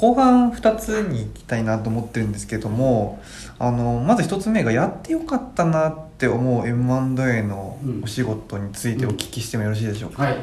[0.00, 3.22] 後半2つに行きたいなと思ってるんですけども
[3.58, 10.38] あのまず1つ目がやってよかったなって思う M&A のお仕事についてお聞きしてもよろしいでしょうか、はい。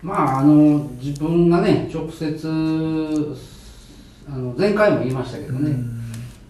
[0.00, 3.36] まああの自分がね直接
[4.28, 5.76] あの前回も言いましたけどね、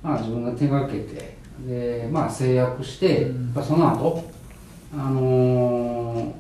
[0.03, 4.31] まあ、自分が手がけてで、まあ、制約して、やっぱその後
[4.93, 6.33] あのー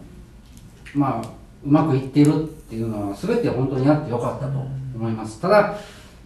[0.95, 1.29] まあ
[1.65, 4.59] うまくいっているっっていうのは全て本当にやってよかったと
[4.95, 5.76] 思います、ただ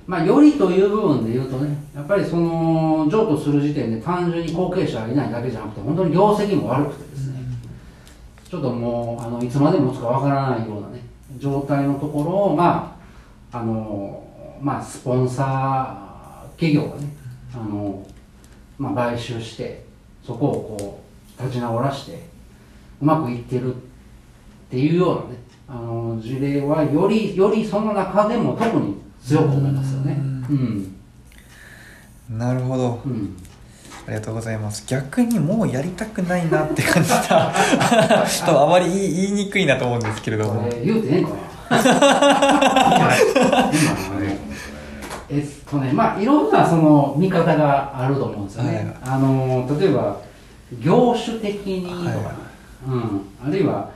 [0.06, 7.40] まあ、よりという部分で言うとね、やっぱりその譲渡する時点で単純に後継者がいないだけじゃなくて、本当に業績も悪くてですね、
[8.48, 11.04] ちょっともうあのいつまで持つかわからないようなね、
[11.38, 12.98] 状態のところを、ま
[13.52, 14.24] あ、あの
[14.60, 17.14] まあ、スポンサー企業がね、
[17.54, 18.04] あの
[18.78, 19.84] まあ、買収して、
[20.26, 21.02] そこをこ
[21.38, 22.26] う立ち直らして、
[23.00, 23.78] うまくいってるっ
[24.70, 25.38] ていうようなね、
[25.72, 30.16] あの事例はより、よりその中でも特に強く思いますよね。
[30.50, 30.96] うん。
[32.28, 33.00] なるほど。
[33.04, 33.36] うん。
[34.08, 34.84] ありがとうございます。
[34.88, 37.52] 逆にもうやりたくないなって感じた。
[38.44, 40.68] 多分あまり言いにくいなと思うんですけれども。
[40.84, 41.26] 言うて ね
[45.28, 48.94] えっとねまあいろんなその見方があると思うんですよね、はいはい。
[49.04, 50.16] あの例えば
[50.80, 52.10] 業種的にとか。
[52.10, 52.16] はい。
[52.88, 53.90] うん、あるいは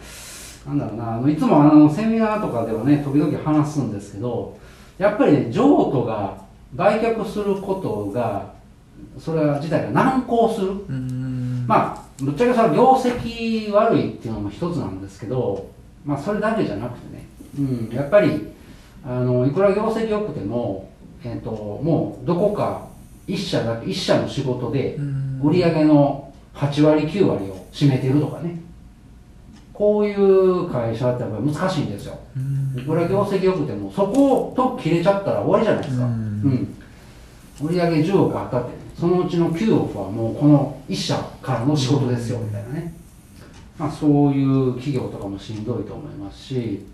[0.67, 4.59] なんだろうなあのいつもあのセミナーとかではね時々話すんですけど
[4.99, 6.39] やっぱりね譲渡が
[6.75, 8.55] 売却することが
[9.19, 10.73] それは自体が難航する。
[11.67, 15.71] まあ、ぶっちゃけそれは業績悪いっていうのも一つなんですけど、
[16.05, 17.27] まあ、それだけじゃなくてね、
[17.59, 18.53] うん、やっぱり
[19.03, 20.91] あのいくら業績良くても、
[21.25, 22.87] えっともうどこか
[23.27, 25.25] 一社だけ一社の仕事でうん。
[25.45, 28.61] 売上の8割9割を占めてるとかね
[29.75, 32.19] こういう会社ってやっぱり難しいんですよ。
[32.37, 32.81] うん。
[32.81, 36.15] いくら業績良くてもそこと切れちゃったら終わりじゃないですか、ううん。
[36.15, 36.77] ん
[37.63, 42.95] 売上10億あったってねそのうちの9億はもうこの1社からの仕事ですよみたいなね、
[43.77, 46.87] まあ、そういう企業とかもしんどいと思いますし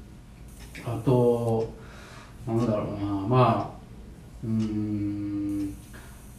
[0.85, 1.69] あと
[2.47, 3.13] なんだろうな。
[3.29, 3.81] まあ
[4.43, 5.75] うーん。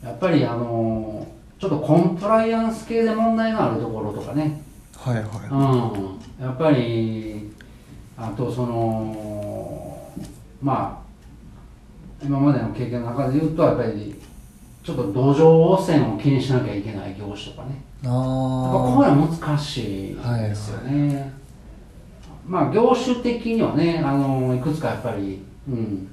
[0.03, 1.27] やっぱりあの
[1.59, 4.61] ちょっとコンプライアンス系で問題があるところとかね
[5.03, 5.25] はいはい。
[5.49, 7.51] うん、やっぱり
[8.15, 10.07] あとその
[10.61, 14.15] まあ今までの経験の中で言うとやっぱり
[14.83, 17.81] ちょっと土壌汚染を気にしなきゃいけない業種とかね。
[18.03, 21.31] やっぱこあれは難しいですよね、
[22.47, 26.09] まあ業種的にはねあのいくつかやっぱり、うん、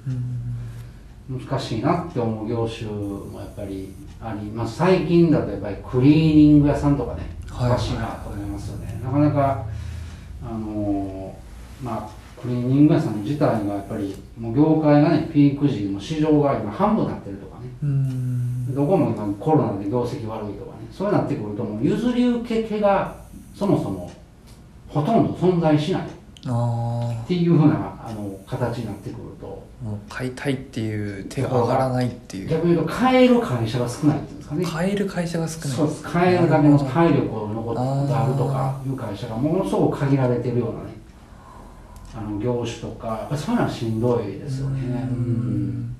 [1.28, 1.40] あうん。
[1.40, 4.76] 難しいなって思う業種もやっぱりあります。
[4.76, 9.64] 最近だとやっぱりクリーニング屋さんとかねなと思いますよね、なかなか
[10.42, 17.66] あのーまあクリーニング屋さん自体がやっぱりもう業界がねピーク時も市場が今半分になってるとかね。
[17.82, 18.74] うん。
[18.74, 20.86] どこも今コロナで業績悪いとかね。
[20.92, 23.16] そうなってくるともう譲り受け手が
[23.54, 24.10] そもそも
[24.88, 26.02] ほとんど存在しない
[26.38, 29.66] っあていうふうなあの形になってくると。
[29.82, 32.48] あもう買いたいっていう手が上がらないっていう。
[32.48, 34.64] 逆に言うと買える会社が少ないっていうんですかね。
[34.64, 35.68] 買える会社が少ない。
[35.70, 36.02] そうです。
[36.02, 37.80] 買えるだけの体力を残って
[38.14, 40.98] あるとかいう会社がものすごく限られてるようなね。
[42.16, 45.08] あの業種とかやっぱそういうのはしんどいですよね。
[45.10, 45.96] うん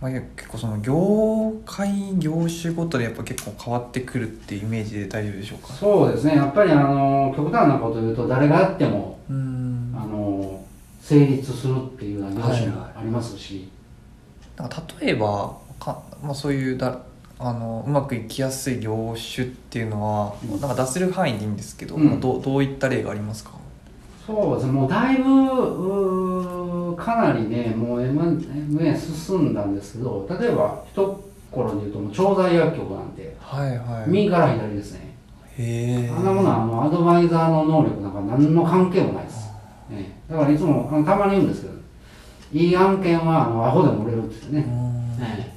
[0.00, 5.74] まあ、結構その業界業種ごとでやっぱ結構変わってくるっていうイメージで大丈夫でしょうか？
[5.74, 6.36] そうですね。
[6.36, 9.94] やっぱりあの極端なこと言うと誰がやってもうん。
[9.94, 10.64] あの
[11.02, 13.68] 成立するっていうような業種もはいはいありますし、
[14.56, 17.00] なんか例えばか、まあ、そういうだ
[17.38, 20.60] あのうまくいきやすい業種っていうのは、うん。
[20.60, 22.06] なんか出せる範囲でいいんですけど、うん。
[22.06, 23.50] まあどうどういった例がありますか？
[24.30, 24.72] そうですね。
[24.72, 34.10] もうだいぶかなりねもう M&A 進んだんですけど例えば一頃で言うともう調剤薬局なんてはいはい。
[34.10, 35.16] 右から左ですね。
[35.58, 36.10] へえ。
[36.10, 39.50] あんなものはあのアドバイザーの能力なんか何の関係もないです、
[39.90, 41.74] ね、だからいつもあのたまに言うんですけど
[42.52, 44.76] いい案件はあのアホでも売れるって言ってね、
[45.18, 45.56] ね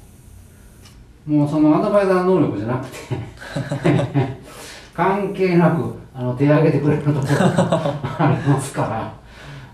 [1.26, 2.98] もうそのアドバイザーの能力じゃなくて
[4.94, 9.14] 関係なくあの手挙げてくれるところがありますから。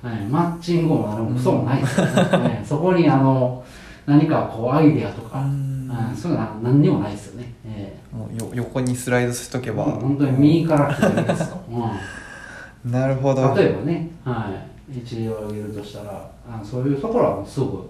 [0.01, 3.61] はいマッチングも何もクソもないですよね、はいそこにあの
[4.05, 5.87] 何かこうアイデアとか、うん。
[5.89, 11.57] はいそういうのは何にもないですよね、えもうよ横にスライドしとけえば、もう本当に右から左ですよ、
[12.85, 12.91] うん。
[12.91, 13.53] なるほど。
[13.55, 14.51] 例えばね、は
[14.93, 17.89] い、一例を挙げるとしたらあそういうところはすぐ、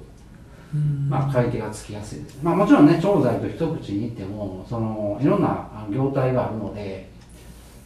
[1.08, 7.10] まあ、買い手がつきやすいです、まあ、もちろんね調剤と一口に言ってもそのいろんな業態があるので、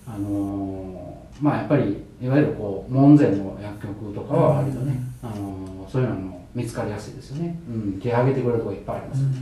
[0.08, 9.22] あのーまあ、やっぱりいわゆるこう門前の薬局とかは割とね、あのーそういうのも見つかりやすいですよね、うん、手挙げてくれるとこいっぱいあります。
[9.22, 9.36] よね、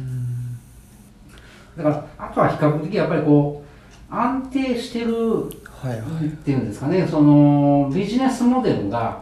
[1.77, 3.63] だからあとは比較的やっぱりこ
[4.09, 5.15] う安定してる
[5.81, 6.25] はいはい。
[6.25, 7.07] っていうんですかね。
[7.07, 9.21] そのビジネスモデルが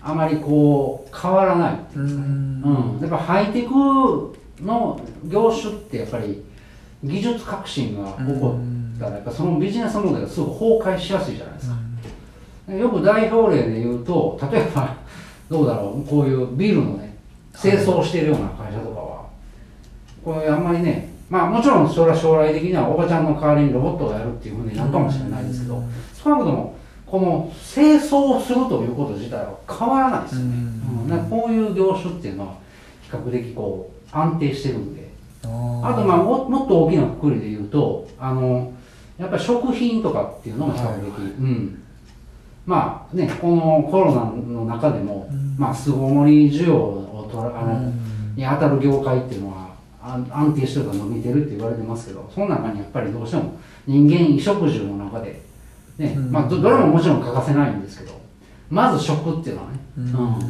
[0.00, 2.28] あまりこう変わらないっていうんですかね。
[2.28, 3.70] うん、やっぱハイテク
[4.62, 6.44] の業種ってやっぱり
[7.02, 11.70] 技術革新が起こったらやっぱそのビジネスモデルがすぐ崩壊しやすいじゃないです
[12.68, 14.94] か、よく代表例で言うと例えば
[15.48, 17.16] どうだろうこういうビールのね
[17.58, 19.26] 清掃してるような会社とかは
[20.24, 25.82] これあんまりねまあもちろんそれは将来的にはおばちゃんの代わりにロボットがやるっていうふうになるかもしれないですけど
[26.22, 26.76] 少なくとも
[27.06, 30.46] この清掃をするということ自体は変わらないですよね、
[31.08, 31.18] うん。
[31.18, 32.54] うん、こういう業種っていうのは
[33.02, 35.06] 比較的こう安定してるんで。
[35.82, 38.72] あとまあももっと大きなくくりで言うとあの
[39.18, 41.82] やっぱり食品とかっていうのも比較的、はいうん。
[42.66, 45.56] まあねこのコロナの中でも、うん。
[45.58, 48.34] まあ巣ごもり需要をとらあの、うん。
[48.36, 55.40] に当たる業界っていうのは安安定してるから伸びてるって言われてますけどその中にやっぱりどうしても人間衣食住の中で、
[55.98, 56.30] ねうん。
[56.30, 58.20] まあ、どどれももちろん欠かせないんですけど
[58.68, 60.04] まず食っていうのはね、うん。
[60.04, 60.12] うん。
[60.12, 60.40] やっ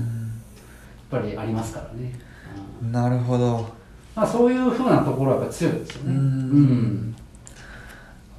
[1.10, 2.18] ぱりありますからね、
[2.82, 2.92] うん。
[2.92, 3.66] なるほど。
[4.14, 6.14] まあ、そういうふうなところはやっぱ強いですよね。
[6.14, 6.20] うん。
[6.20, 7.16] うん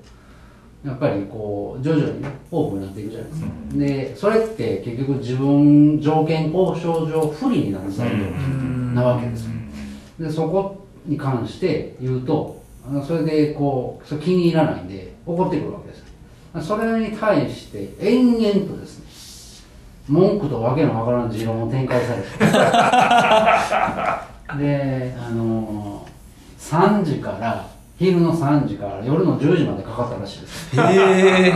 [0.84, 8.16] やっぱりこう徐々にねオープンになっていくじゃないですか、でそれって結局自分条件交渉上不利になる作業
[8.94, 9.50] なわけですよ。
[10.20, 12.62] でそこに関して言うと
[13.06, 16.04] それでこうそれ気に入らないんで怒ってくるわけですよ。
[16.60, 19.03] それに対して延々とですね
[20.08, 22.28] 文句とわけのわからん持論を展開されて。
[24.58, 26.06] であの
[26.58, 27.66] 3時から
[27.98, 30.76] 昼の3時から夜の10時までかかったらしいです。
[30.78, 31.54] ええ。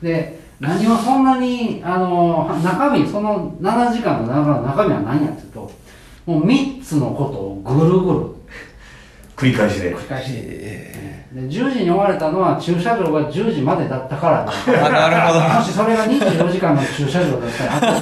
[0.02, 5.70] で何をそんなにあの中身その7時間の中の中身は何やっていうと
[6.26, 8.37] もう3つのことをぐるぐる
[9.38, 9.94] 繰り返しで。
[9.94, 10.58] 繰り返して
[11.30, 14.44] で10時に終われたのは駐車場が10時までだったから
[14.90, 15.40] なるほど。
[15.40, 17.92] もしそれが24時間の駐車場だったら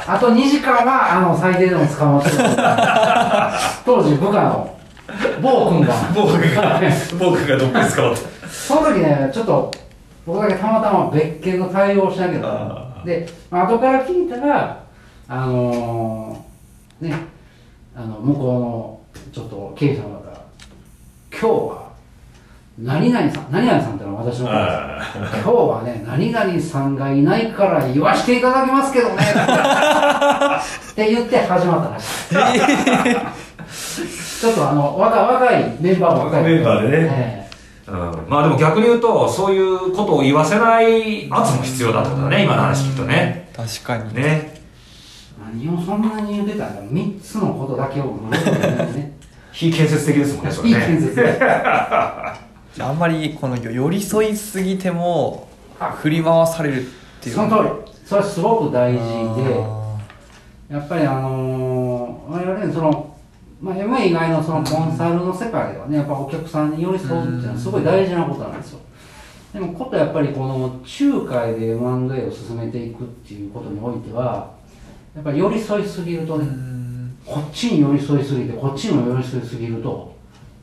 [0.00, 2.36] あとあと2時間はあの最低でも捕まってる
[3.84, 4.74] 当時部下の
[5.42, 5.94] 某君が。
[6.14, 6.80] 僕が
[7.18, 8.48] 僕がどっかに捕まった。
[8.48, 9.70] その時ねちょっと
[10.26, 14.78] 僕だけたまたま別件の対応をしなきゃならなかったでまあ後から聞いたら
[15.28, 17.14] あのーね
[17.94, 19.01] あの向こうの
[19.32, 20.42] ちょっと経営者の方が
[21.30, 21.92] 今日は
[22.78, 25.42] 何々さん何々さんってのは私のことです。
[25.42, 29.14] 今日はね何々さんがいないから言わしていただきますけどね。
[29.16, 32.34] って言って始まったらしい。
[34.40, 37.48] ちょっとあの若若いメンバーも若いメンバーでね。
[37.88, 37.94] えうん。
[38.28, 43.48] まあでも逆に言うとそういうことを言わせない圧も必要だってことだね今の話聞くとね。
[43.56, 44.14] 確かに。
[44.14, 44.51] ね。
[44.51, 44.51] え
[45.54, 46.82] 何をそんなに言ってたんだ。
[46.82, 48.60] 3つのことだけをぐるぐる
[48.94, 49.12] ね。
[49.52, 50.76] 非建設的ですもんねそれね。
[50.86, 55.48] 建設であんまりこのよ寄り添いすぎても
[56.00, 56.84] 振り回されるっ
[57.20, 57.34] ていう。
[57.34, 57.70] その通り。
[58.06, 59.02] それはすごく大事で
[59.64, 59.96] あ
[60.68, 63.08] やっぱりあのー我々ねその
[63.60, 68.80] まあ、MA 以外のそのコンサルの世界ではねやっぱお客さんに寄り添うっていうのはすごい大事なことなんですよ。
[69.54, 74.50] でもことやっぱりこの仲介で M&A を進めていくっていうことにおいては
[75.14, 76.46] やっぱり寄り添いすぎるとね、
[77.26, 80.14] こっちに寄り添いすぎてこっちにも寄り添いすぎると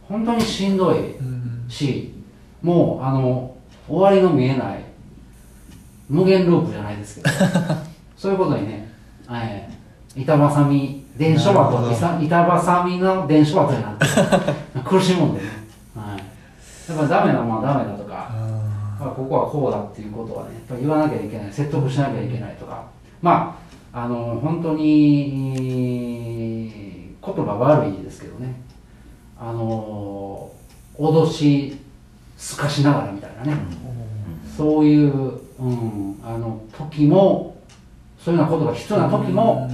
[0.07, 1.15] 本当にしんどい
[1.67, 2.13] し、
[2.61, 3.55] もうあの
[3.87, 4.83] 終わりの見えない
[6.09, 7.29] 無限ループじゃないですけど
[8.17, 8.91] そういうことにね、
[9.29, 14.05] えー、板挟み電書箱板挟みの電書箱になって
[14.83, 15.47] 苦しむんでね、
[15.95, 18.31] はい、やっぱダメなものはダメだとか
[19.15, 22.83] ここはこうだっていうことはねやっぱ言わなきゃいけない説得しなきゃいけないとか。
[23.21, 25.53] まああの本当に
[27.21, 28.61] 言葉悪いですけどね。
[29.39, 30.51] あの
[30.97, 31.77] 脅し
[32.37, 33.57] すかしながらみたいなね、
[34.57, 37.57] そういう、うん、あの時も
[38.19, 39.69] そういうようなことが必要な時も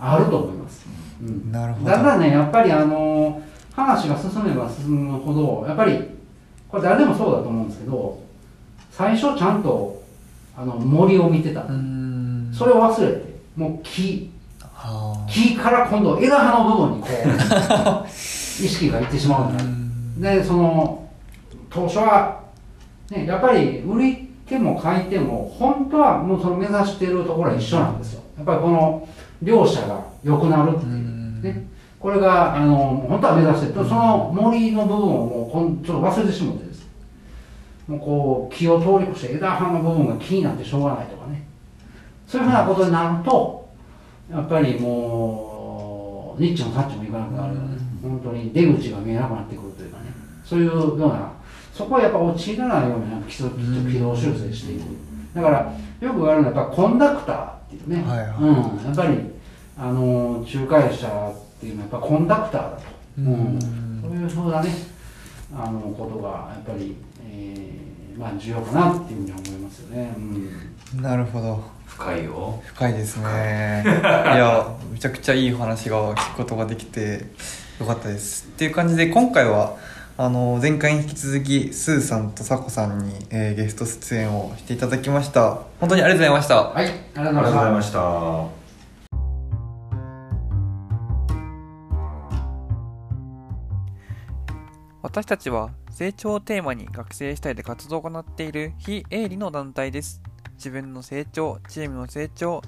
[0.00, 0.86] あると思います、
[1.20, 1.90] うん、なるほど。
[1.90, 5.98] だんだんねやっぱりあの話が進めば進むほどやっぱり
[6.68, 8.22] これ誰でもそうだと思うんですけど
[8.90, 10.02] 最初ちゃんと
[10.56, 11.64] あの森を見てた
[12.58, 13.24] それを忘れて
[13.56, 14.30] もう木。
[15.28, 21.04] 木から今度枝葉の部分にこう 意識がいってしまうんだでその
[21.68, 22.40] 当初は、
[23.10, 28.22] ね、やっぱり売り手も買い手も本当はもうその目指しているところは一緒なんですよ。
[28.36, 29.06] やっぱりこの
[29.42, 31.42] 両者が良くなるっていう。
[31.42, 31.66] ね。
[32.00, 33.84] これがあの本当は目指してる。
[33.84, 36.88] その森の部分をもうこんちょっと忘れてしまってです
[37.88, 41.47] もうこう木を通り越して枝葉の部分が木になってしょうがないとかね
[42.28, 43.68] そういうふうなことになると
[44.30, 47.54] やっぱりもうニッチもサッチもいかなくなる。
[47.54, 50.04] よね本当に出口が見えなくなってくるというかね。
[50.44, 51.32] そういうような
[51.72, 53.50] そこはやっぱ陥らないように基礎
[53.90, 54.82] 軌道修正していく。
[55.34, 59.18] だからよく言われるのはやっぱコンダクターっていうね、はいはい、うん、やっぱり
[59.76, 62.82] あの仲介者っていうのはやっぱコンダクターだと、
[63.18, 64.70] うん、そういうふうなね
[65.54, 66.96] あのことがやっぱり、
[67.30, 72.62] えー、まあ重要かなっていうふうに思いますよね、うん、なるほど深いよ。
[72.64, 73.82] 深いですね。
[73.84, 77.24] いやめちゃくちゃいい話が聞くことができて
[77.80, 78.46] よかったです。
[78.46, 79.74] っていう感じで今回は
[80.16, 85.58] あの前回に引き続きスーさんとサコさんに、えー、ゲスト出演をしていただきました。
[85.80, 86.54] 本当にありがとうございました。
[86.62, 88.58] はいありがとうございました。
[95.02, 100.20] 私たちは成長をテーマに学生主体で活動を行っている非営利の団体です
[100.58, 102.60] 自分の成長チームの成長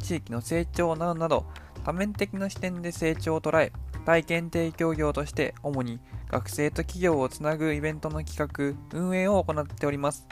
[0.00, 1.46] 地域の成長などなど
[1.84, 3.72] 多面的な視点で成長を捉え
[4.04, 10.26] 体験提供業として主に学生と企業をつなぐイベントの企画、運営を行っております。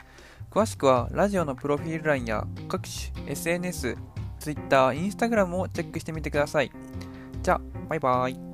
[0.49, 3.95] 詳しくはラジオのプロフィール欄や各種 SNS、
[4.39, 6.71] Twitter、Instagram をチェックしてみてください。
[7.41, 8.50] じゃあ、バイバイ。